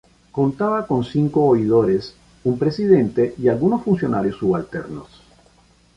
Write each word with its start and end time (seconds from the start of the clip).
Contaba 0.31 0.87
con 0.87 1.03
cinco 1.03 1.43
oidores, 1.45 2.15
un 2.43 2.57
presidente 2.57 3.35
y 3.37 3.49
algunos 3.49 3.83
funcionarios 3.83 4.37
subalternos. 4.37 5.21